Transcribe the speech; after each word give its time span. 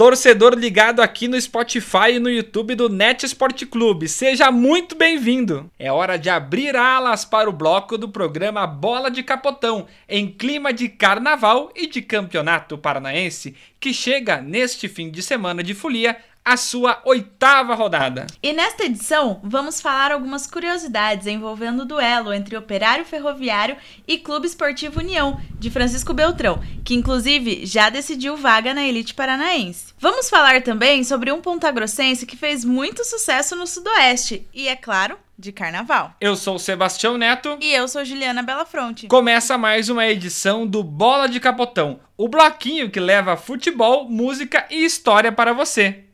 Torcedor 0.00 0.54
ligado 0.54 1.00
aqui 1.00 1.28
no 1.28 1.38
Spotify 1.38 2.12
e 2.14 2.18
no 2.18 2.30
YouTube 2.30 2.74
do 2.74 2.88
Net 2.88 3.26
Sport 3.26 3.66
Clube, 3.66 4.08
seja 4.08 4.50
muito 4.50 4.96
bem-vindo! 4.96 5.70
É 5.78 5.92
hora 5.92 6.16
de 6.16 6.30
abrir 6.30 6.74
alas 6.74 7.26
para 7.26 7.50
o 7.50 7.52
bloco 7.52 7.98
do 7.98 8.08
programa 8.08 8.66
Bola 8.66 9.10
de 9.10 9.22
Capotão, 9.22 9.86
em 10.08 10.26
clima 10.26 10.72
de 10.72 10.88
carnaval 10.88 11.70
e 11.76 11.86
de 11.86 12.00
campeonato 12.00 12.78
paranaense, 12.78 13.54
que 13.78 13.92
chega 13.92 14.40
neste 14.40 14.88
fim 14.88 15.10
de 15.10 15.22
semana 15.22 15.62
de 15.62 15.74
folia 15.74 16.16
a 16.44 16.56
sua 16.56 17.00
oitava 17.04 17.74
rodada. 17.74 18.26
E 18.42 18.52
nesta 18.52 18.84
edição, 18.84 19.40
vamos 19.42 19.80
falar 19.80 20.12
algumas 20.12 20.46
curiosidades 20.46 21.26
envolvendo 21.26 21.82
o 21.82 21.84
duelo 21.84 22.32
entre 22.32 22.56
Operário 22.56 23.04
Ferroviário 23.04 23.76
e 24.06 24.18
Clube 24.18 24.46
Esportivo 24.46 25.00
União, 25.00 25.40
de 25.58 25.70
Francisco 25.70 26.14
Beltrão, 26.14 26.60
que 26.84 26.94
inclusive 26.94 27.66
já 27.66 27.90
decidiu 27.90 28.36
vaga 28.36 28.72
na 28.72 28.84
elite 28.84 29.14
paranaense. 29.14 29.92
Vamos 29.98 30.30
falar 30.30 30.62
também 30.62 31.04
sobre 31.04 31.30
um 31.30 31.40
pontagrossense 31.40 32.26
que 32.26 32.36
fez 32.36 32.64
muito 32.64 33.04
sucesso 33.04 33.54
no 33.54 33.66
Sudoeste 33.66 34.48
e, 34.54 34.68
é 34.68 34.76
claro, 34.76 35.18
de 35.38 35.52
carnaval. 35.52 36.14
Eu 36.20 36.36
sou 36.36 36.56
o 36.56 36.58
Sebastião 36.58 37.16
Neto. 37.16 37.56
E 37.60 37.72
eu 37.72 37.88
sou 37.88 38.04
Juliana 38.04 38.42
Belafronte. 38.42 39.06
Começa 39.08 39.56
mais 39.56 39.88
uma 39.88 40.06
edição 40.06 40.66
do 40.66 40.82
Bola 40.82 41.28
de 41.28 41.40
Capotão, 41.40 42.00
o 42.16 42.28
bloquinho 42.28 42.90
que 42.90 43.00
leva 43.00 43.36
futebol, 43.36 44.08
música 44.08 44.66
e 44.70 44.84
história 44.84 45.32
para 45.32 45.52
você. 45.52 46.04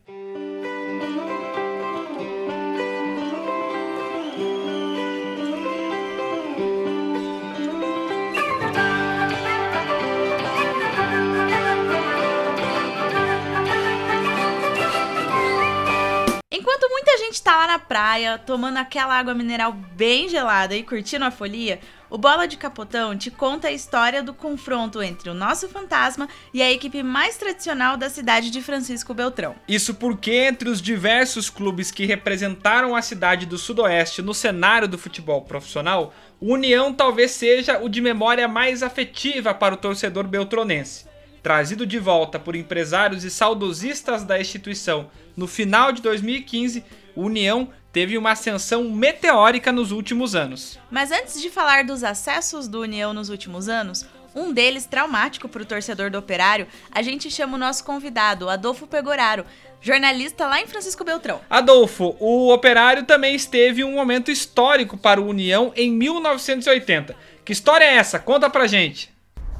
Lá 17.56 17.66
na 17.66 17.78
praia, 17.78 18.38
tomando 18.38 18.76
aquela 18.76 19.18
água 19.18 19.32
mineral 19.32 19.72
bem 19.72 20.28
gelada 20.28 20.76
e 20.76 20.82
curtindo 20.82 21.24
a 21.24 21.30
folia, 21.30 21.80
o 22.10 22.18
Bola 22.18 22.46
de 22.46 22.56
Capotão 22.56 23.16
te 23.16 23.30
conta 23.30 23.68
a 23.68 23.72
história 23.72 24.22
do 24.22 24.34
confronto 24.34 25.02
entre 25.02 25.30
o 25.30 25.34
nosso 25.34 25.68
fantasma 25.68 26.28
e 26.52 26.62
a 26.62 26.70
equipe 26.70 27.02
mais 27.02 27.36
tradicional 27.36 27.96
da 27.96 28.10
cidade 28.10 28.50
de 28.50 28.62
Francisco 28.62 29.14
Beltrão. 29.14 29.56
Isso 29.66 29.94
porque, 29.94 30.32
entre 30.32 30.68
os 30.68 30.82
diversos 30.82 31.48
clubes 31.48 31.90
que 31.90 32.04
representaram 32.04 32.94
a 32.94 33.02
cidade 33.02 33.46
do 33.46 33.56
Sudoeste 33.56 34.20
no 34.20 34.34
cenário 34.34 34.86
do 34.86 34.98
futebol 34.98 35.42
profissional, 35.42 36.14
o 36.38 36.52
União 36.52 36.92
talvez 36.92 37.30
seja 37.30 37.80
o 37.80 37.88
de 37.88 38.00
memória 38.00 38.46
mais 38.46 38.82
afetiva 38.82 39.54
para 39.54 39.74
o 39.74 39.78
torcedor 39.78 40.24
beltronense. 40.24 41.06
Trazido 41.42 41.86
de 41.86 41.98
volta 41.98 42.38
por 42.38 42.54
empresários 42.54 43.24
e 43.24 43.30
saudosistas 43.30 44.24
da 44.24 44.38
instituição 44.38 45.08
no 45.36 45.46
final 45.46 45.92
de 45.92 46.02
2015, 46.02 46.80
o 46.80 47.05
União 47.16 47.68
teve 47.92 48.18
uma 48.18 48.32
ascensão 48.32 48.84
meteórica 48.90 49.72
nos 49.72 49.90
últimos 49.90 50.34
anos. 50.34 50.78
Mas 50.90 51.10
antes 51.10 51.40
de 51.40 51.48
falar 51.48 51.84
dos 51.84 52.04
acessos 52.04 52.68
do 52.68 52.82
União 52.82 53.14
nos 53.14 53.30
últimos 53.30 53.68
anos, 53.68 54.04
um 54.34 54.52
deles 54.52 54.84
traumático 54.84 55.48
para 55.48 55.62
o 55.62 55.66
torcedor 55.66 56.10
do 56.10 56.18
Operário, 56.18 56.66
a 56.92 57.00
gente 57.00 57.30
chama 57.30 57.56
o 57.56 57.58
nosso 57.58 57.82
convidado, 57.82 58.50
Adolfo 58.50 58.86
Pegoraro, 58.86 59.46
jornalista 59.80 60.46
lá 60.46 60.60
em 60.60 60.66
Francisco 60.66 61.04
Beltrão. 61.04 61.40
Adolfo, 61.48 62.14
o 62.20 62.52
Operário 62.52 63.04
também 63.04 63.34
esteve 63.34 63.82
um 63.82 63.92
momento 63.94 64.30
histórico 64.30 64.98
para 64.98 65.20
o 65.20 65.26
União 65.26 65.72
em 65.74 65.90
1980. 65.90 67.16
Que 67.44 67.52
história 67.52 67.84
é 67.84 67.94
essa? 67.94 68.18
Conta 68.18 68.50
pra 68.50 68.66
gente. 68.66 69.10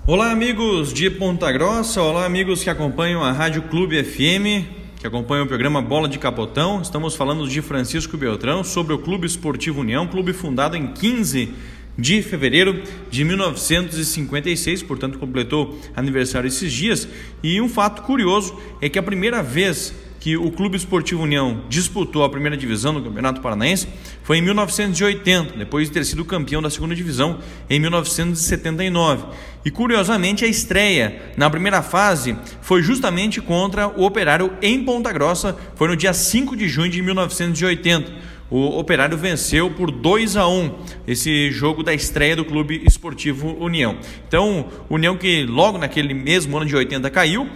Olá, 0.07 0.31
amigos 0.31 0.93
de 0.93 1.11
Ponta 1.11 1.51
Grossa, 1.51 2.03
olá, 2.03 2.27
amigos 2.27 2.63
que 2.63 2.71
acompanham 2.71 3.25
a 3.25 3.33
Rádio 3.33 3.63
Clube 3.63 4.05
FM, 4.05 4.86
que 5.07 5.09
acompanham 5.09 5.45
o 5.45 5.49
programa 5.49 5.81
Bola 5.81 6.09
de 6.09 6.19
Capotão. 6.19 6.83
Estamos 6.83 7.15
falando 7.15 7.49
de 7.49 7.63
Francisco 7.63 8.17
Beltrão 8.17 8.65
sobre 8.65 8.93
o 8.93 8.99
Clube 8.99 9.25
Esportivo 9.25 9.81
União, 9.81 10.05
clube 10.05 10.33
fundado 10.33 10.77
em 10.77 10.89
15 10.89 11.55
de 11.97 12.23
fevereiro 12.23 12.83
de 13.09 13.23
1956, 13.23 14.83
portanto 14.83 15.17
completou 15.17 15.79
aniversário 15.95 16.49
esses 16.49 16.73
dias. 16.73 17.07
E 17.41 17.61
um 17.61 17.69
fato 17.69 18.03
curioso 18.03 18.59
é 18.81 18.89
que 18.89 18.99
a 18.99 19.03
primeira 19.03 19.45
vez 19.45 19.95
que 20.27 20.37
o 20.37 20.51
Clube 20.51 20.77
Esportivo 20.77 21.23
União 21.23 21.63
disputou 21.69 22.25
a 22.25 22.29
primeira 22.29 22.57
divisão 22.57 22.93
do 22.93 23.01
Campeonato 23.01 23.41
Paranaense 23.41 23.87
foi 24.25 24.39
em 24.39 24.43
1980, 24.43 25.57
depois 25.57 25.87
de 25.87 25.95
ter 25.95 26.05
sido 26.05 26.25
campeão 26.25 26.61
da 26.61 26.69
segunda 26.69 26.97
divisão 26.97 27.39
em 27.71 27.79
1979. 27.79 29.25
E 29.65 29.71
curiosamente, 29.71 30.45
a 30.45 30.49
estreia 30.49 31.31
na 31.37 31.49
primeira 31.49 31.81
fase 31.81 32.37
foi 32.61 32.83
justamente 32.83 33.41
contra 33.41 33.87
o 33.87 34.03
Operário 34.03 34.53
em 34.61 34.83
Ponta 34.83 35.13
Grossa, 35.13 35.57
foi 35.77 35.87
no 35.87 35.97
dia 35.97 36.13
5 36.13 36.57
de 36.57 36.69
junho 36.69 36.91
de 36.91 37.01
1980 37.01 38.35
o 38.49 38.79
Operário 38.79 39.19
venceu 39.19 39.71
por 39.71 39.91
2 39.91 40.37
a 40.37 40.47
1 40.47 40.75
esse 41.07 41.51
jogo 41.51 41.83
da 41.83 41.93
estreia 41.93 42.37
do 42.37 42.45
Clube 42.45 42.81
Esportivo 42.87 43.57
União. 43.59 43.99
Então, 44.27 44.69
União 44.89 45.17
que 45.17 45.45
logo 45.45 45.79
naquele 45.79 46.15
mesmo 46.15 46.57
ano 46.57 46.65
de 46.65 46.77
80 46.77 47.11
caiu, 47.11 47.49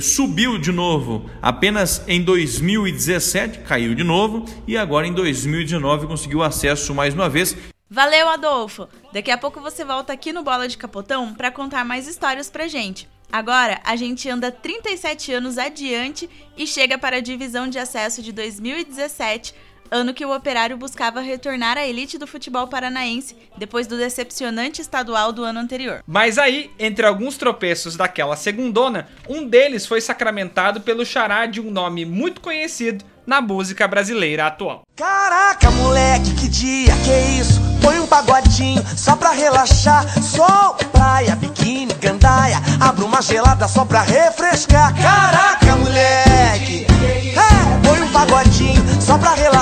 subiu 0.00 0.58
de 0.58 0.72
novo 0.72 1.28
apenas 1.40 2.02
em 2.08 2.22
2017, 2.22 3.60
caiu 3.60 3.94
de 3.94 4.02
novo, 4.02 4.44
e 4.66 4.76
agora 4.76 5.06
em 5.06 5.12
2019 5.12 6.06
conseguiu 6.06 6.42
acesso 6.42 6.94
mais 6.94 7.14
uma 7.14 7.28
vez. 7.28 7.56
Valeu, 7.90 8.28
Adolfo! 8.28 8.88
Daqui 9.12 9.30
a 9.30 9.38
pouco 9.38 9.60
você 9.60 9.84
volta 9.84 10.12
aqui 10.12 10.32
no 10.32 10.42
Bola 10.42 10.66
de 10.66 10.78
Capotão 10.78 11.34
para 11.34 11.50
contar 11.50 11.84
mais 11.84 12.08
histórias 12.08 12.50
pra 12.50 12.66
gente. 12.66 13.08
Agora, 13.30 13.80
a 13.84 13.96
gente 13.96 14.28
anda 14.28 14.50
37 14.50 15.32
anos 15.32 15.58
adiante 15.58 16.30
e 16.56 16.66
chega 16.66 16.96
para 16.96 17.16
a 17.16 17.20
divisão 17.20 17.68
de 17.68 17.78
acesso 17.78 18.22
de 18.22 18.32
2017 18.32 19.54
ano 19.90 20.14
que 20.14 20.24
o 20.24 20.34
Operário 20.34 20.76
buscava 20.76 21.20
retornar 21.20 21.76
à 21.76 21.86
elite 21.86 22.18
do 22.18 22.26
futebol 22.26 22.66
paranaense 22.66 23.36
depois 23.56 23.86
do 23.86 23.96
decepcionante 23.96 24.80
estadual 24.80 25.32
do 25.32 25.44
ano 25.44 25.60
anterior. 25.60 26.02
Mas 26.06 26.38
aí, 26.38 26.70
entre 26.78 27.06
alguns 27.06 27.36
tropeços 27.36 27.96
daquela 27.96 28.36
segundona, 28.36 29.08
um 29.28 29.46
deles 29.46 29.86
foi 29.86 30.00
sacramentado 30.00 30.80
pelo 30.80 31.04
xará 31.04 31.46
de 31.46 31.60
um 31.60 31.70
nome 31.70 32.04
muito 32.04 32.40
conhecido 32.40 33.04
na 33.26 33.40
música 33.40 33.88
brasileira 33.88 34.46
atual. 34.46 34.82
Caraca, 34.96 35.70
moleque, 35.70 36.34
que 36.34 36.48
dia, 36.48 36.92
que 37.04 37.40
isso? 37.40 37.60
Põe 37.80 37.98
um 38.00 38.06
pagodinho 38.06 38.82
só 38.96 39.16
pra 39.16 39.30
relaxar. 39.30 40.06
Sol, 40.22 40.76
praia, 40.92 41.34
biquíni, 41.36 41.92
gandaia. 41.94 42.56
Abra 42.80 43.04
uma 43.04 43.20
gelada 43.20 43.66
só 43.68 43.84
pra 43.84 44.02
refrescar. 44.02 44.94
Caraca, 45.00 45.76
moleque. 45.76 46.86
É, 47.34 47.86
põe 47.86 48.02
um 48.02 48.12
pagodinho 48.12 48.82
só 49.00 49.18
pra 49.18 49.34
relaxar. 49.34 49.53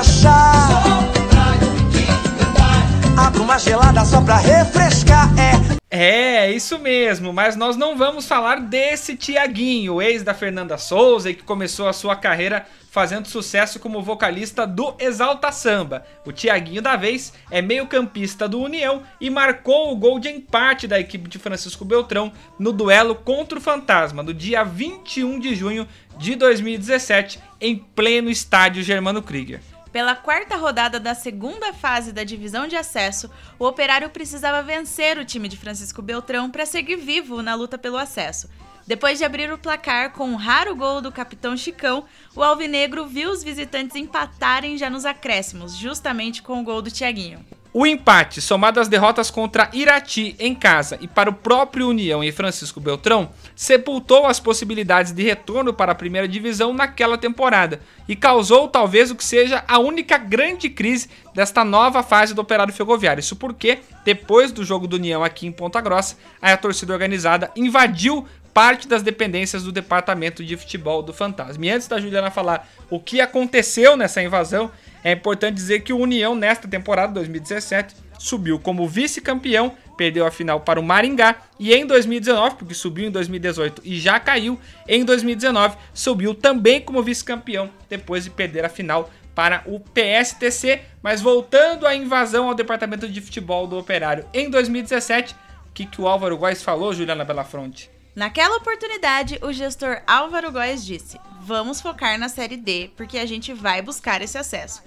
Gelada 3.62 4.04
só 4.04 4.20
pra 4.20 4.36
refrescar. 4.36 5.28
É. 5.38 5.82
É, 5.94 6.50
isso 6.50 6.78
mesmo, 6.78 7.34
mas 7.34 7.54
nós 7.54 7.76
não 7.76 7.98
vamos 7.98 8.26
falar 8.26 8.60
desse 8.60 9.14
Tiaguinho, 9.14 10.00
ex 10.00 10.22
da 10.22 10.32
Fernanda 10.32 10.78
Souza 10.78 11.28
e 11.30 11.34
que 11.34 11.42
começou 11.42 11.86
a 11.86 11.92
sua 11.92 12.16
carreira 12.16 12.66
fazendo 12.90 13.28
sucesso 13.28 13.78
como 13.78 14.02
vocalista 14.02 14.66
do 14.66 14.94
Exalta 14.98 15.52
Samba. 15.52 16.04
O 16.24 16.32
Tiaguinho 16.32 16.80
da 16.80 16.96
vez 16.96 17.34
é 17.50 17.60
meio-campista 17.60 18.48
do 18.48 18.58
União 18.58 19.02
e 19.20 19.28
marcou 19.28 19.92
o 19.92 19.96
gol 19.96 20.18
de 20.18 20.30
empate 20.30 20.88
da 20.88 20.98
equipe 20.98 21.28
de 21.28 21.38
Francisco 21.38 21.84
Beltrão 21.84 22.32
no 22.58 22.72
duelo 22.72 23.14
contra 23.14 23.58
o 23.58 23.62
Fantasma 23.62 24.22
no 24.22 24.32
dia 24.32 24.64
21 24.64 25.38
de 25.38 25.54
junho 25.54 25.86
de 26.18 26.34
2017 26.36 27.38
em 27.60 27.76
pleno 27.76 28.30
estádio 28.30 28.82
Germano 28.82 29.22
Krieger. 29.22 29.60
Pela 29.92 30.16
quarta 30.16 30.56
rodada 30.56 30.98
da 30.98 31.14
segunda 31.14 31.70
fase 31.74 32.12
da 32.12 32.24
divisão 32.24 32.66
de 32.66 32.74
acesso, 32.74 33.30
o 33.58 33.66
Operário 33.66 34.08
precisava 34.08 34.62
vencer 34.62 35.18
o 35.18 35.24
time 35.24 35.48
de 35.48 35.56
Francisco 35.58 36.00
Beltrão 36.00 36.50
para 36.50 36.64
seguir 36.64 36.96
vivo 36.96 37.42
na 37.42 37.54
luta 37.54 37.76
pelo 37.76 37.98
acesso. 37.98 38.48
Depois 38.86 39.18
de 39.18 39.24
abrir 39.24 39.52
o 39.52 39.58
placar 39.58 40.12
com 40.12 40.24
um 40.24 40.34
raro 40.34 40.74
gol 40.74 41.02
do 41.02 41.12
capitão 41.12 41.56
Chicão, 41.58 42.06
o 42.34 42.42
Alvinegro 42.42 43.06
viu 43.06 43.30
os 43.30 43.44
visitantes 43.44 43.94
empatarem 43.94 44.78
já 44.78 44.88
nos 44.88 45.04
acréscimos, 45.04 45.76
justamente 45.76 46.42
com 46.42 46.58
o 46.58 46.64
gol 46.64 46.80
do 46.80 46.90
Tiaguinho. 46.90 47.44
O 47.74 47.86
empate, 47.86 48.42
somado 48.42 48.78
às 48.78 48.86
derrotas 48.86 49.30
contra 49.30 49.70
Irati 49.72 50.36
em 50.38 50.54
casa 50.54 50.98
e 51.00 51.08
para 51.08 51.30
o 51.30 51.32
próprio 51.32 51.88
União 51.88 52.22
e 52.22 52.30
Francisco 52.30 52.78
Beltrão, 52.78 53.30
sepultou 53.56 54.26
as 54.26 54.38
possibilidades 54.38 55.10
de 55.10 55.22
retorno 55.22 55.72
para 55.72 55.92
a 55.92 55.94
primeira 55.94 56.28
divisão 56.28 56.74
naquela 56.74 57.16
temporada 57.16 57.80
e 58.06 58.14
causou 58.14 58.68
talvez 58.68 59.10
o 59.10 59.16
que 59.16 59.24
seja 59.24 59.64
a 59.66 59.78
única 59.78 60.18
grande 60.18 60.68
crise 60.68 61.08
desta 61.34 61.64
nova 61.64 62.02
fase 62.02 62.34
do 62.34 62.42
Operário 62.42 62.74
Ferroviário. 62.74 63.20
Isso 63.20 63.36
porque, 63.36 63.78
depois 64.04 64.52
do 64.52 64.62
jogo 64.62 64.86
do 64.86 64.96
União 64.96 65.24
aqui 65.24 65.46
em 65.46 65.52
Ponta 65.52 65.80
Grossa, 65.80 66.16
a 66.42 66.54
torcida 66.58 66.92
organizada 66.92 67.50
invadiu 67.56 68.28
parte 68.52 68.86
das 68.86 69.02
dependências 69.02 69.62
do 69.62 69.72
departamento 69.72 70.44
de 70.44 70.56
futebol 70.56 71.02
do 71.02 71.12
Fantasma. 71.12 71.64
E 71.64 71.70
antes 71.70 71.88
da 71.88 71.98
Juliana 71.98 72.30
falar 72.30 72.68
o 72.90 73.00
que 73.00 73.20
aconteceu 73.20 73.96
nessa 73.96 74.22
invasão, 74.22 74.70
é 75.04 75.12
importante 75.12 75.54
dizer 75.54 75.80
que 75.80 75.92
o 75.92 75.98
União, 75.98 76.34
nesta 76.34 76.68
temporada 76.68 77.12
2017, 77.12 77.94
subiu 78.18 78.58
como 78.58 78.86
vice-campeão 78.88 79.72
perdeu 79.96 80.26
a 80.26 80.30
final 80.30 80.60
para 80.60 80.80
o 80.80 80.82
Maringá. 80.82 81.36
E 81.58 81.72
em 81.72 81.86
2019, 81.86 82.56
porque 82.56 82.74
subiu 82.74 83.06
em 83.06 83.10
2018 83.10 83.82
e 83.84 84.00
já 84.00 84.18
caiu, 84.18 84.58
em 84.88 85.04
2019 85.04 85.76
subiu 85.94 86.34
também 86.34 86.80
como 86.80 87.02
vice-campeão, 87.02 87.70
depois 87.88 88.24
de 88.24 88.30
perder 88.30 88.64
a 88.64 88.68
final 88.68 89.10
para 89.34 89.62
o 89.66 89.78
PSTC. 89.78 90.82
Mas 91.02 91.20
voltando 91.20 91.86
à 91.86 91.94
invasão 91.94 92.48
ao 92.48 92.54
departamento 92.54 93.08
de 93.08 93.20
futebol 93.20 93.66
do 93.66 93.78
Operário 93.78 94.24
em 94.32 94.50
2017, 94.50 95.34
o 95.68 95.72
que, 95.72 95.86
que 95.86 96.00
o 96.00 96.08
Álvaro 96.08 96.36
Góes 96.36 96.62
falou, 96.62 96.92
Juliana 96.92 97.24
Belafronte? 97.24 97.90
Naquela 98.14 98.56
oportunidade, 98.56 99.38
o 99.42 99.52
gestor 99.52 100.02
Álvaro 100.06 100.52
Góes 100.52 100.84
disse: 100.84 101.18
Vamos 101.40 101.80
focar 101.80 102.18
na 102.18 102.28
Série 102.28 102.58
D, 102.58 102.90
porque 102.96 103.18
a 103.18 103.26
gente 103.26 103.54
vai 103.54 103.80
buscar 103.80 104.20
esse 104.20 104.36
acesso. 104.36 104.82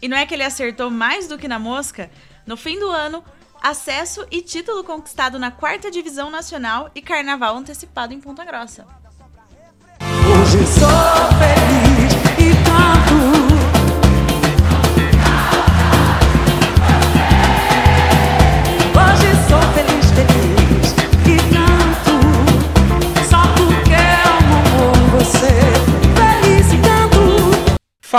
E 0.00 0.06
não 0.06 0.16
é 0.16 0.24
que 0.24 0.32
ele 0.32 0.44
acertou 0.44 0.88
mais 0.90 1.26
do 1.26 1.36
que 1.36 1.48
na 1.48 1.58
mosca? 1.58 2.08
No 2.46 2.56
fim 2.56 2.78
do 2.78 2.88
ano, 2.88 3.22
acesso 3.60 4.24
e 4.30 4.40
título 4.40 4.84
conquistado 4.84 5.38
na 5.40 5.50
quarta 5.50 5.90
divisão 5.90 6.30
nacional 6.30 6.88
e 6.94 7.02
carnaval 7.02 7.56
antecipado 7.56 8.14
em 8.14 8.20
Ponta 8.20 8.44
Grossa. 8.44 8.86
Hoje 10.00 10.64
sou 10.66 10.88
feliz 11.38 12.12
e 12.38 12.54
canto. 12.64 13.47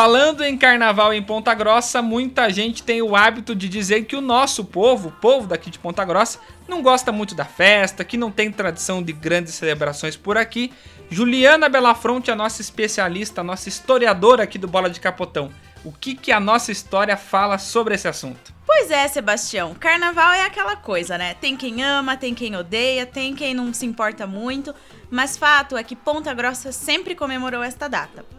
Falando 0.01 0.45
em 0.45 0.57
carnaval 0.57 1.13
em 1.13 1.21
Ponta 1.21 1.53
Grossa, 1.53 2.01
muita 2.01 2.49
gente 2.49 2.83
tem 2.83 3.01
o 3.01 3.17
hábito 3.17 3.53
de 3.53 3.67
dizer 3.67 4.05
que 4.05 4.15
o 4.15 4.21
nosso 4.21 4.63
povo, 4.63 5.09
o 5.09 5.11
povo 5.11 5.45
daqui 5.45 5.69
de 5.69 5.77
Ponta 5.77 6.05
Grossa, 6.05 6.39
não 6.69 6.81
gosta 6.81 7.11
muito 7.11 7.35
da 7.35 7.43
festa, 7.43 8.05
que 8.05 8.15
não 8.15 8.31
tem 8.31 8.49
tradição 8.49 9.03
de 9.03 9.11
grandes 9.11 9.55
celebrações 9.55 10.15
por 10.15 10.37
aqui. 10.37 10.71
Juliana 11.09 11.67
Belafronte, 11.67 12.31
a 12.31 12.35
nossa 12.35 12.61
especialista, 12.61 13.41
a 13.41 13.43
nossa 13.43 13.67
historiadora 13.67 14.43
aqui 14.43 14.57
do 14.57 14.69
Bola 14.69 14.89
de 14.89 15.01
Capotão. 15.01 15.51
O 15.83 15.91
que, 15.91 16.15
que 16.15 16.31
a 16.31 16.39
nossa 16.39 16.71
história 16.71 17.17
fala 17.17 17.57
sobre 17.57 17.93
esse 17.93 18.07
assunto? 18.07 18.53
Pois 18.65 18.89
é, 18.91 19.05
Sebastião, 19.09 19.75
carnaval 19.75 20.31
é 20.31 20.45
aquela 20.45 20.77
coisa, 20.77 21.17
né? 21.17 21.33
Tem 21.33 21.57
quem 21.57 21.83
ama, 21.83 22.15
tem 22.15 22.33
quem 22.33 22.55
odeia, 22.55 23.05
tem 23.05 23.35
quem 23.35 23.53
não 23.53 23.73
se 23.73 23.85
importa 23.85 24.25
muito, 24.25 24.73
mas 25.11 25.35
fato 25.35 25.75
é 25.75 25.83
que 25.83 25.93
Ponta 25.93 26.33
Grossa 26.33 26.71
sempre 26.71 27.15
comemorou 27.15 27.61
esta 27.61 27.89
data. 27.89 28.38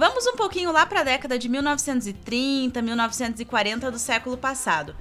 Vamos 0.00 0.26
um 0.26 0.34
pouquinho 0.34 0.72
lá 0.72 0.86
para 0.86 1.00
a 1.00 1.04
década 1.04 1.38
de 1.38 1.46
1930, 1.46 2.80
1940 2.80 3.90
do 3.90 3.98
século 3.98 4.38
passado. 4.38 4.96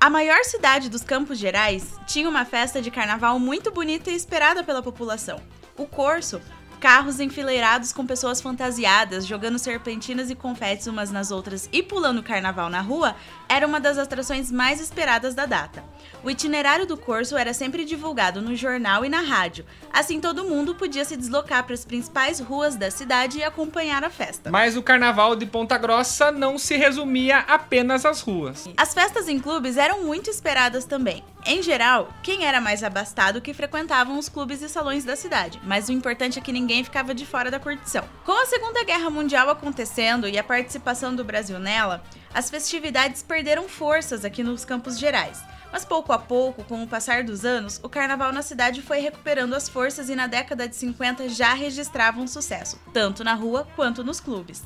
A 0.00 0.10
maior 0.10 0.42
cidade 0.42 0.90
dos 0.90 1.04
Campos 1.04 1.38
Gerais 1.38 1.94
tinha 2.04 2.28
uma 2.28 2.44
festa 2.44 2.82
de 2.82 2.90
carnaval 2.90 3.38
muito 3.38 3.70
bonita 3.70 4.10
e 4.10 4.16
esperada 4.16 4.64
pela 4.64 4.82
população. 4.82 5.40
O 5.76 5.86
Corso, 5.86 6.42
carros 6.80 7.20
enfileirados 7.20 7.92
com 7.92 8.06
pessoas 8.06 8.40
fantasiadas, 8.40 9.26
jogando 9.26 9.58
serpentinas 9.58 10.30
e 10.30 10.34
confetes 10.34 10.86
umas 10.86 11.10
nas 11.10 11.30
outras 11.30 11.68
e 11.70 11.82
pulando 11.82 12.22
carnaval 12.22 12.70
na 12.70 12.80
rua, 12.80 13.14
era 13.50 13.66
uma 13.66 13.78
das 13.78 13.98
atrações 13.98 14.50
mais 14.50 14.80
esperadas 14.80 15.34
da 15.34 15.44
data. 15.44 15.84
O 16.24 16.30
itinerário 16.30 16.86
do 16.86 16.96
Corso 16.96 17.36
era 17.36 17.52
sempre 17.52 17.84
divulgado 17.84 18.40
no 18.40 18.56
jornal 18.56 19.04
e 19.04 19.10
na 19.10 19.20
rádio, 19.20 19.66
assim 19.92 20.20
todo 20.20 20.44
mundo 20.44 20.74
podia 20.74 21.04
se 21.04 21.18
deslocar 21.18 21.64
para 21.64 21.74
as 21.74 21.84
principais 21.84 22.40
ruas 22.40 22.76
da 22.76 22.90
cidade 22.90 23.38
e 23.38 23.44
acompanhar 23.44 24.02
a 24.02 24.10
festa. 24.10 24.50
Mas 24.50 24.74
o 24.74 24.82
carnaval 24.82 25.36
de 25.36 25.44
Ponta 25.44 25.76
Grossa 25.76 26.32
não 26.32 26.56
se 26.58 26.78
resumia 26.78 27.40
apenas 27.40 28.06
às 28.06 28.22
ruas. 28.22 28.66
As 28.76 28.94
festas 28.94 29.28
em 29.28 29.38
clubes 29.38 29.76
eram 29.76 30.04
muito 30.04 30.30
esperadas 30.30 30.86
também. 30.86 31.22
Em 31.46 31.62
geral, 31.62 32.12
quem 32.22 32.44
era 32.44 32.60
mais 32.60 32.84
abastado 32.84 33.40
que 33.40 33.54
frequentavam 33.54 34.18
os 34.18 34.28
clubes 34.28 34.60
e 34.60 34.68
salões 34.68 35.04
da 35.04 35.16
cidade, 35.16 35.60
mas 35.64 35.88
o 35.88 35.92
importante 35.92 36.38
é 36.38 36.42
que 36.42 36.52
ninguém 36.52 36.84
ficava 36.84 37.14
de 37.14 37.24
fora 37.24 37.50
da 37.50 37.58
curtição. 37.58 38.04
Com 38.24 38.32
a 38.32 38.44
Segunda 38.44 38.84
Guerra 38.84 39.08
Mundial 39.08 39.48
acontecendo 39.48 40.28
e 40.28 40.38
a 40.38 40.44
participação 40.44 41.14
do 41.14 41.24
Brasil 41.24 41.58
nela, 41.58 42.02
as 42.34 42.50
festividades 42.50 43.22
perderam 43.22 43.68
forças 43.68 44.24
aqui 44.24 44.42
nos 44.42 44.64
Campos 44.64 44.98
Gerais. 44.98 45.42
Mas 45.72 45.84
pouco 45.84 46.12
a 46.12 46.18
pouco, 46.18 46.64
com 46.64 46.82
o 46.82 46.86
passar 46.86 47.24
dos 47.24 47.44
anos, 47.44 47.80
o 47.82 47.88
carnaval 47.88 48.32
na 48.32 48.42
cidade 48.42 48.82
foi 48.82 48.98
recuperando 48.98 49.54
as 49.54 49.68
forças 49.68 50.10
e 50.10 50.16
na 50.16 50.26
década 50.26 50.68
de 50.68 50.76
50 50.76 51.28
já 51.28 51.54
registrava 51.54 52.20
um 52.20 52.26
sucesso, 52.26 52.78
tanto 52.92 53.24
na 53.24 53.34
rua 53.34 53.66
quanto 53.76 54.04
nos 54.04 54.20
clubes. 54.20 54.62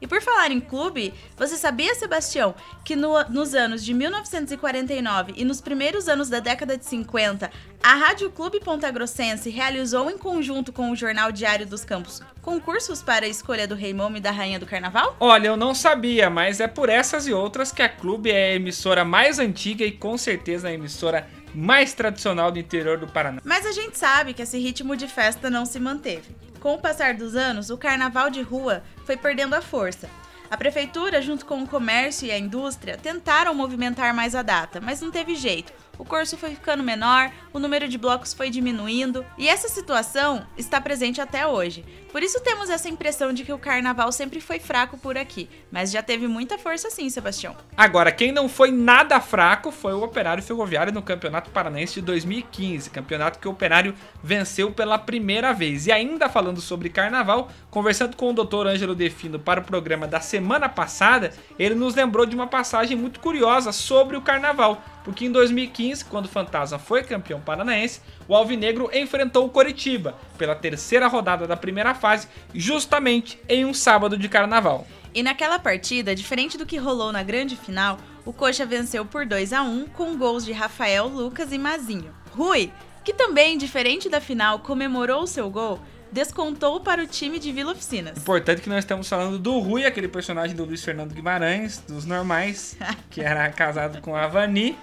E 0.00 0.06
por 0.06 0.20
falar 0.22 0.50
em 0.50 0.60
clube, 0.60 1.12
você 1.36 1.56
sabia, 1.56 1.94
Sebastião, 1.94 2.54
que 2.84 2.94
no- 2.94 3.22
nos 3.28 3.54
anos 3.54 3.84
de 3.84 3.92
1949 3.94 5.32
e 5.36 5.44
nos 5.44 5.60
primeiros 5.60 6.08
anos 6.08 6.28
da 6.28 6.40
década 6.40 6.76
de 6.76 6.84
50, 6.84 7.50
a 7.82 7.94
Rádio 7.94 8.30
Clube 8.30 8.60
Ponta 8.60 8.90
Grossense 8.90 9.50
realizou 9.50 10.10
em 10.10 10.18
conjunto 10.18 10.72
com 10.72 10.90
o 10.90 10.96
Jornal 10.96 11.30
Diário 11.32 11.66
dos 11.66 11.84
Campos 11.84 12.20
concursos 12.42 13.02
para 13.02 13.26
a 13.26 13.28
escolha 13.28 13.66
do 13.68 13.74
Rei 13.74 13.92
Momo 13.92 14.16
e 14.16 14.20
da 14.20 14.30
Rainha 14.30 14.58
do 14.58 14.64
Carnaval? 14.66 15.16
Olha, 15.20 15.48
eu 15.48 15.56
não 15.56 15.74
sabia, 15.74 16.30
mas 16.30 16.60
é 16.60 16.66
por 16.66 16.88
essas 16.88 17.26
e 17.26 17.32
outras 17.32 17.70
que 17.70 17.82
a 17.82 17.88
Clube 17.88 18.30
é 18.30 18.52
a 18.52 18.54
emissora 18.54 19.04
mais 19.04 19.38
antiga 19.38 19.84
e 19.84 19.92
com 19.92 20.16
certeza 20.16 20.68
a 20.68 20.72
emissora 20.72 21.28
mais 21.54 21.92
tradicional 21.92 22.50
do 22.50 22.58
interior 22.58 22.98
do 22.98 23.06
Paraná. 23.06 23.40
Mas 23.44 23.66
a 23.66 23.72
gente 23.72 23.98
sabe 23.98 24.34
que 24.34 24.42
esse 24.42 24.58
ritmo 24.58 24.96
de 24.96 25.08
festa 25.08 25.50
não 25.50 25.64
se 25.64 25.80
manteve. 25.80 26.34
Com 26.60 26.74
o 26.74 26.78
passar 26.78 27.14
dos 27.14 27.36
anos, 27.36 27.70
o 27.70 27.78
carnaval 27.78 28.30
de 28.30 28.42
rua 28.42 28.82
foi 29.04 29.16
perdendo 29.16 29.54
a 29.54 29.62
força. 29.62 30.08
A 30.50 30.56
prefeitura, 30.56 31.20
junto 31.20 31.44
com 31.44 31.62
o 31.62 31.68
comércio 31.68 32.26
e 32.26 32.30
a 32.30 32.38
indústria, 32.38 32.96
tentaram 32.96 33.54
movimentar 33.54 34.14
mais 34.14 34.34
a 34.34 34.42
data, 34.42 34.80
mas 34.80 35.00
não 35.00 35.10
teve 35.10 35.34
jeito. 35.34 35.72
O 35.98 36.04
curso 36.04 36.36
foi 36.36 36.50
ficando 36.50 36.82
menor, 36.82 37.32
o 37.52 37.58
número 37.58 37.88
de 37.88 37.98
blocos 37.98 38.32
foi 38.32 38.50
diminuindo, 38.50 39.26
e 39.36 39.48
essa 39.48 39.68
situação 39.68 40.46
está 40.56 40.80
presente 40.80 41.20
até 41.20 41.44
hoje. 41.46 41.84
Por 42.12 42.22
isso 42.22 42.40
temos 42.40 42.70
essa 42.70 42.88
impressão 42.88 43.32
de 43.32 43.44
que 43.44 43.52
o 43.52 43.58
carnaval 43.58 44.10
sempre 44.12 44.40
foi 44.40 44.58
fraco 44.58 44.96
por 44.96 45.18
aqui, 45.18 45.48
mas 45.70 45.90
já 45.90 46.02
teve 46.02 46.26
muita 46.26 46.56
força 46.56 46.88
sim, 46.88 47.10
Sebastião. 47.10 47.54
Agora, 47.76 48.10
quem 48.10 48.32
não 48.32 48.48
foi 48.48 48.70
nada 48.70 49.20
fraco 49.20 49.70
foi 49.70 49.92
o 49.92 50.02
Operário 50.02 50.42
Ferroviário 50.42 50.92
no 50.92 51.02
Campeonato 51.02 51.50
Paranaense 51.50 51.94
de 51.94 52.02
2015, 52.02 52.90
campeonato 52.90 53.38
que 53.38 53.48
o 53.48 53.50
Operário 53.50 53.94
venceu 54.22 54.70
pela 54.70 54.98
primeira 54.98 55.52
vez. 55.52 55.86
E 55.86 55.92
ainda 55.92 56.28
falando 56.28 56.60
sobre 56.60 56.88
carnaval, 56.88 57.50
conversando 57.70 58.16
com 58.16 58.30
o 58.30 58.32
Dr. 58.32 58.68
Ângelo 58.68 58.94
Defino 58.94 59.38
para 59.38 59.60
o 59.60 59.64
programa 59.64 60.06
da 60.06 60.20
semana 60.20 60.68
passada, 60.68 61.32
ele 61.58 61.74
nos 61.74 61.94
lembrou 61.94 62.24
de 62.24 62.34
uma 62.34 62.46
passagem 62.46 62.96
muito 62.96 63.20
curiosa 63.20 63.70
sobre 63.72 64.16
o 64.16 64.22
carnaval. 64.22 64.82
Porque 65.08 65.24
em 65.24 65.32
2015, 65.32 66.04
quando 66.04 66.26
o 66.26 66.28
Fantasma 66.28 66.78
foi 66.78 67.02
campeão 67.02 67.40
paranaense, 67.40 68.02
o 68.28 68.34
Alvinegro 68.34 68.90
enfrentou 68.92 69.46
o 69.46 69.48
Coritiba 69.48 70.14
pela 70.36 70.54
terceira 70.54 71.06
rodada 71.08 71.46
da 71.46 71.56
primeira 71.56 71.94
fase, 71.94 72.28
justamente 72.54 73.40
em 73.48 73.64
um 73.64 73.72
sábado 73.72 74.18
de 74.18 74.28
carnaval. 74.28 74.86
E 75.14 75.22
naquela 75.22 75.58
partida, 75.58 76.14
diferente 76.14 76.58
do 76.58 76.66
que 76.66 76.76
rolou 76.76 77.10
na 77.10 77.22
grande 77.22 77.56
final, 77.56 77.96
o 78.22 78.34
Coxa 78.34 78.66
venceu 78.66 79.06
por 79.06 79.24
2 79.24 79.54
a 79.54 79.62
1 79.62 79.86
com 79.86 80.14
gols 80.14 80.44
de 80.44 80.52
Rafael, 80.52 81.08
Lucas 81.08 81.52
e 81.52 81.58
Mazinho. 81.58 82.14
Rui, 82.32 82.70
que 83.02 83.14
também, 83.14 83.56
diferente 83.56 84.10
da 84.10 84.20
final, 84.20 84.58
comemorou 84.58 85.22
o 85.22 85.26
seu 85.26 85.48
gol, 85.48 85.80
descontou 86.12 86.80
para 86.80 87.02
o 87.02 87.06
time 87.06 87.38
de 87.38 87.50
Vila 87.50 87.72
Oficinas. 87.72 88.18
Importante 88.18 88.60
que 88.60 88.68
nós 88.68 88.80
estamos 88.80 89.08
falando 89.08 89.38
do 89.38 89.58
Rui, 89.58 89.86
aquele 89.86 90.06
personagem 90.06 90.54
do 90.54 90.66
Luiz 90.66 90.84
Fernando 90.84 91.14
Guimarães, 91.14 91.82
dos 91.88 92.04
normais, 92.04 92.76
que 93.08 93.22
era 93.22 93.48
casado 93.48 94.02
com 94.02 94.14
a 94.14 94.26
Vani. 94.26 94.76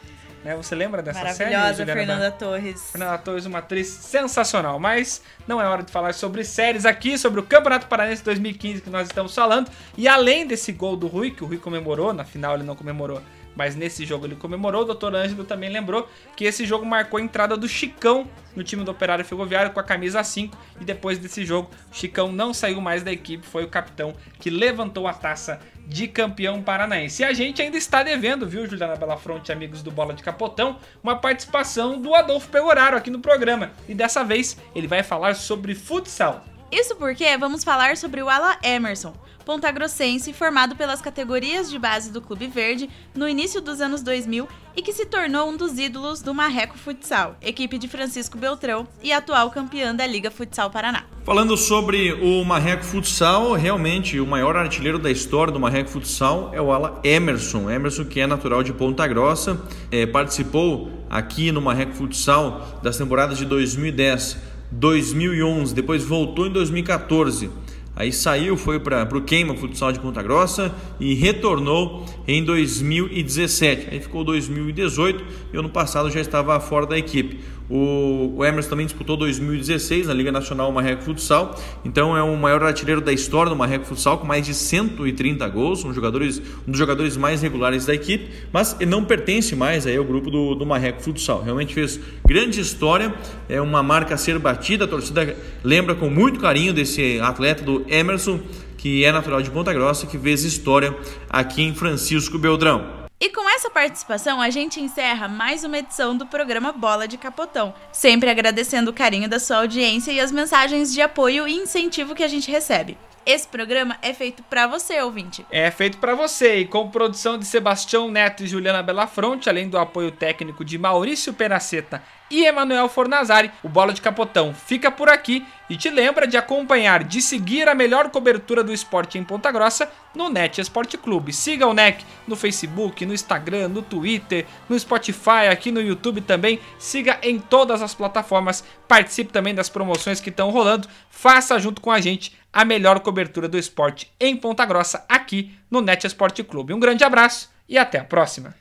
Né? 0.46 0.56
Você 0.56 0.76
lembra 0.76 1.02
dessa 1.02 1.34
série? 1.34 1.56
Maravilhosa? 1.56 1.86
Fernanda 1.92 2.32
Torres. 2.32 2.92
Fernanda 2.92 3.18
Torres, 3.18 3.46
uma 3.48 3.58
atriz 3.58 3.88
sensacional. 3.88 4.80
Mas 4.80 5.24
não 5.48 5.60
é 5.60 5.68
hora 5.68 5.82
de 5.82 5.92
falar 5.92 6.14
sobre 6.14 6.44
séries 6.44 6.86
aqui, 6.86 7.18
sobre 7.18 7.40
o 7.40 7.44
Campeonato 7.44 7.88
Paranense 7.88 8.24
2015 8.24 8.82
que 8.82 8.90
nós 8.92 9.08
estamos 9.08 9.34
falando. 9.34 9.72
E 9.98 10.08
além 10.08 10.46
desse 10.46 10.72
gol 10.72 10.96
do 10.96 11.08
Rui, 11.08 11.32
que 11.32 11.44
o 11.44 11.48
Rui 11.48 11.58
comemorou, 11.58 12.14
na 12.14 12.24
final 12.24 12.54
ele 12.54 12.64
não 12.64 12.76
comemorou, 12.76 13.24
mas 13.56 13.76
nesse 13.76 14.06
jogo 14.06 14.28
ele 14.28 14.36
comemorou, 14.36 14.84
o 14.84 14.94
Dr. 14.94 15.16
Ângelo 15.16 15.46
também 15.46 15.72
lembrou 15.72 16.08
que 16.36 16.46
esse 16.46 16.64
jogo 16.64 16.86
marcou 16.86 17.18
a 17.18 17.24
entrada 17.24 17.58
do 17.58 17.68
Chicão 17.68 18.30
no 18.56 18.64
time 18.64 18.84
do 18.84 18.92
Operário 18.92 19.26
Ferroviário 19.26 19.72
com 19.72 19.80
a 19.80 19.84
camisa 19.84 20.24
5. 20.24 20.56
E 20.80 20.86
depois 20.86 21.18
desse 21.18 21.44
jogo, 21.44 21.72
o 21.92 21.96
Chicão 21.96 22.32
não 22.32 22.54
saiu 22.54 22.80
mais 22.80 23.02
da 23.02 23.12
equipe, 23.12 23.48
foi 23.48 23.64
o 23.64 23.68
capitão 23.68 24.14
que 24.40 24.52
levantou 24.52 25.08
a 25.08 25.14
taça 25.14 25.60
de 25.86 26.08
campeão 26.08 26.62
paranaense. 26.62 27.22
E 27.22 27.26
a 27.26 27.34
gente 27.34 27.62
ainda 27.62 27.78
está 27.78 28.04
devendo, 28.04 28.48
viu, 28.48 28.68
Juliana 28.68 28.96
Belafronte, 28.96 29.52
amigos 29.52 29.82
do 29.82 29.92
Bola 29.92 30.14
de 30.14 30.24
Capotão, 30.24 30.78
uma 31.04 31.16
participação 31.16 32.02
do 32.02 32.14
Adolfo 32.16 32.50
Pegoraro 32.50 32.98
aqui 32.98 33.10
no 33.10 33.20
programa. 33.20 33.72
E 33.88 33.94
dessa 33.94 34.24
vez 34.24 34.58
ele 34.76 34.88
vai 34.88 35.04
falar 35.04 35.36
sobre 35.36 35.76
futsal. 35.76 36.44
Isso 36.72 36.96
porque 36.96 37.38
vamos 37.38 37.64
falar 37.64 37.96
sobre 37.96 38.22
o 38.22 38.30
Ala 38.30 38.58
Emerson, 38.64 39.14
pontagrossense 39.46 40.34
formado 40.34 40.76
pelas 40.76 41.02
categorias 41.02 41.70
de 41.70 41.78
base 41.78 42.12
do 42.12 42.20
Clube 42.20 42.48
Verde 42.48 42.90
no 43.14 43.30
início 43.30 43.62
dos 43.62 43.80
anos 43.80 44.02
2000 44.02 44.48
e 44.76 44.82
que 44.82 44.92
se 44.92 45.06
tornou 45.06 45.50
um 45.50 45.56
dos 45.56 45.78
ídolos 45.78 46.22
do 46.22 46.34
Marreco 46.34 46.78
Futsal, 46.78 47.38
equipe 47.42 47.78
de 47.78 47.88
Francisco 47.88 48.38
Beltrão 48.38 48.88
e 49.02 49.14
atual 49.14 49.50
campeã 49.52 49.96
da 49.96 50.06
Liga 50.06 50.32
Futsal 50.32 50.70
Paraná. 50.70 51.06
Falando 51.24 51.56
sobre 51.56 52.12
o 52.14 52.44
Marreco 52.44 52.84
Futsal, 52.84 53.54
realmente 53.54 54.20
o 54.20 54.28
maior 54.28 54.56
artilheiro 54.56 55.00
da 55.00 55.10
história 55.10 55.54
do 55.54 55.60
Marreco 55.60 55.90
Futsal 55.90 56.50
é 56.52 56.60
o 56.60 56.72
ala 56.72 57.00
Emerson. 57.04 57.70
Emerson, 57.70 58.06
que 58.06 58.20
é 58.20 58.28
natural 58.28 58.64
de 58.64 58.74
Ponta 58.74 59.08
Grossa, 59.08 59.62
eh, 59.92 60.06
participou 60.06 60.92
aqui 61.10 61.52
no 61.52 61.62
Marreco 61.62 61.94
Futsal 61.94 62.80
das 62.84 62.98
temporadas 62.98 63.38
de 63.38 63.46
2010, 63.46 64.38
2011, 64.72 65.74
depois 65.74 66.04
voltou 66.04 66.48
em 66.48 66.52
2014 66.52 67.50
Aí 67.96 68.12
saiu, 68.12 68.58
foi 68.58 68.80
para 68.80 69.18
o 69.18 69.22
Queima 69.22 69.56
Futsal 69.56 69.92
de 69.92 70.00
Ponta 70.00 70.22
Grossa 70.22 70.76
e 71.00 71.14
retornou 71.14 72.06
em 72.28 72.44
2017. 72.44 73.88
Aí 73.90 74.00
ficou 74.02 74.24
2018 74.24 75.24
e 75.54 75.58
ano 75.58 75.70
passado 75.70 76.12
já 76.12 76.20
estava 76.20 76.60
fora 76.60 76.86
da 76.86 76.98
equipe. 76.98 77.40
O, 77.70 78.46
Emerson 78.46 78.70
também 78.70 78.86
disputou 78.86 79.18
2016 79.18 80.08
na 80.08 80.14
Liga 80.14 80.32
Nacional 80.32 80.72
Marreco 80.72 81.02
Futsal, 81.02 81.60
então 81.84 82.16
é 82.16 82.22
o 82.22 82.36
maior 82.38 82.62
artilheiro 82.62 83.02
da 83.02 83.12
história 83.12 83.50
do 83.50 83.56
Marreco 83.56 83.86
Futsal, 83.86 84.20
com 84.20 84.28
mais 84.28 84.46
de 84.46 84.54
130 84.54 85.48
gols, 85.50 85.84
um, 85.84 85.92
jogadores, 85.92 86.40
um 86.68 86.72
dos 86.72 86.78
jogadores 86.78 87.18
mais 87.18 87.42
regulares 87.42 87.86
da 87.86 87.94
equipe, 87.96 88.30
mas 88.54 88.76
ele 88.80 88.92
não 88.92 89.04
pertence 89.04 89.56
mais 89.56 89.88
aí 89.88 89.98
ao 89.98 90.04
grupo 90.04 90.30
do, 90.30 90.54
do 90.54 90.66
Marreco 90.66 91.02
Futsal. 91.02 91.42
Realmente 91.42 91.74
fez 91.74 92.00
grande 92.26 92.60
história, 92.60 93.14
é 93.50 93.60
uma 93.60 93.82
marca 93.82 94.14
a 94.14 94.18
ser 94.18 94.38
batida, 94.38 94.86
a 94.86 94.88
torcida 94.88 95.36
lembra 95.64 95.96
com 95.96 96.10
muito 96.10 96.40
carinho 96.40 96.72
desse 96.72 97.20
atleta 97.20 97.64
do 97.64 97.84
Emerson, 97.88 98.40
que 98.78 99.04
é 99.04 99.12
natural 99.12 99.42
de 99.42 99.50
Ponta 99.50 99.74
Grossa, 99.74 100.06
que 100.06 100.20
fez 100.20 100.44
história 100.44 100.96
aqui 101.28 101.64
em 101.64 101.74
Francisco 101.74 102.38
Beltrão. 102.38 103.05
E 103.18 103.30
com 103.30 103.50
essa 103.50 103.70
participação, 103.70 104.42
a 104.42 104.50
gente 104.50 104.82
encerra 104.82 105.30
mais 105.30 105.64
uma 105.64 105.78
edição 105.78 106.18
do 106.18 106.26
programa 106.26 106.74
Bola 106.74 107.08
de 107.08 107.18
Capotão. 107.18 107.74
Sempre 107.90 108.30
agradecendo 108.30 108.92
o 108.92 108.94
carinho 108.94 109.30
da 109.30 109.40
sua 109.40 109.58
audiência 109.58 110.12
e 110.12 110.20
as 110.20 110.34
mensagens 110.34 110.94
de 110.94 111.02
apoio 111.02 111.48
e 111.48 111.54
incentivo 111.54 112.14
que 112.14 112.24
a 112.24 112.28
gente 112.28 112.52
recebe. 112.52 112.98
Esse 113.26 113.48
programa 113.48 113.98
é 114.04 114.14
feito 114.14 114.44
para 114.44 114.68
você, 114.68 115.02
ouvinte. 115.02 115.44
É 115.50 115.72
feito 115.72 115.98
para 115.98 116.14
você 116.14 116.58
e 116.60 116.66
com 116.66 116.92
produção 116.92 117.40
de 117.40 117.46
Sebastião 117.46 118.12
Neto 118.12 118.44
e 118.44 118.48
Juliana 118.48 118.84
Belafronte, 118.84 119.50
além 119.50 119.68
do 119.68 119.80
apoio 119.80 120.12
técnico 120.12 120.64
de 120.64 120.78
Maurício 120.78 121.34
Peraceta 121.34 122.04
e 122.30 122.46
Emanuel 122.46 122.90
Fornazari, 122.90 123.52
o 123.64 123.70
Bola 123.70 123.94
de 123.94 124.02
Capotão 124.02 124.54
fica 124.54 124.92
por 124.92 125.10
aqui 125.10 125.46
e 125.70 125.78
te 125.78 125.90
lembra 125.90 126.28
de 126.28 126.38
acompanhar, 126.38 127.04
de 127.04 127.22
seguir 127.22 127.68
a 127.68 127.76
melhor 127.76 128.10
cobertura 128.10 128.64
do 128.64 128.74
esporte 128.74 129.18
em 129.18 129.24
Ponta 129.24 129.52
Grossa 129.52 129.90
no 130.14 130.30
NET 130.30 130.60
Esporte 130.60 130.98
Clube. 130.98 131.34
Siga 131.34 131.68
o 131.68 131.74
NEC 131.74 132.04
no 132.28 132.36
Facebook, 132.36 133.06
no 133.06 133.14
Instagram, 133.14 133.68
no 133.68 133.82
Twitter, 133.82 134.46
no 134.70 134.78
Spotify, 134.78 135.48
aqui 135.52 135.72
no 135.72 135.82
YouTube 135.82 136.22
também. 136.22 136.60
Siga 136.78 137.20
em 137.22 137.40
todas 137.40 137.82
as 137.82 137.94
plataformas, 137.94 138.64
participe 138.88 139.32
também 139.32 139.54
das 139.54 139.70
promoções 139.70 140.20
que 140.20 140.30
estão 140.30 140.50
rolando. 140.50 140.88
Faça 141.10 141.58
junto 141.60 141.82
com 141.82 141.92
a 141.92 142.00
gente 142.00 142.34
a 142.56 142.64
melhor 142.64 143.02
cobertura 143.02 143.50
do 143.50 143.58
esporte 143.58 144.10
em 144.18 144.38
Ponta 144.38 144.66
Grossa 144.66 145.04
aqui 145.10 145.54
no 145.70 145.82
NET 145.82 146.08
Esporte 146.08 146.42
Clube. 146.42 146.74
Um 146.74 146.80
grande 146.80 147.04
abraço 147.04 147.52
e 147.68 147.78
até 147.78 148.00
a 148.00 148.06
próxima. 148.06 148.56